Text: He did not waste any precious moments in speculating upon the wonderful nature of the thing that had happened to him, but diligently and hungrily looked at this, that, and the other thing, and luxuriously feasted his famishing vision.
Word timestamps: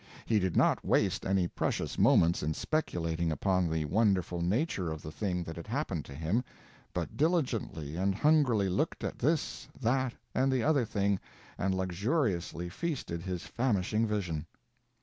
He 0.25 0.39
did 0.39 0.57
not 0.57 0.83
waste 0.83 1.27
any 1.27 1.47
precious 1.47 1.99
moments 1.99 2.41
in 2.41 2.55
speculating 2.55 3.31
upon 3.31 3.69
the 3.69 3.85
wonderful 3.85 4.41
nature 4.41 4.89
of 4.89 5.03
the 5.03 5.11
thing 5.11 5.43
that 5.43 5.55
had 5.55 5.67
happened 5.67 6.05
to 6.05 6.15
him, 6.15 6.43
but 6.91 7.15
diligently 7.15 7.97
and 7.97 8.15
hungrily 8.15 8.67
looked 8.67 9.03
at 9.03 9.19
this, 9.19 9.67
that, 9.79 10.15
and 10.33 10.51
the 10.51 10.63
other 10.63 10.85
thing, 10.85 11.19
and 11.55 11.75
luxuriously 11.75 12.67
feasted 12.67 13.21
his 13.21 13.43
famishing 13.43 14.07
vision. 14.07 14.47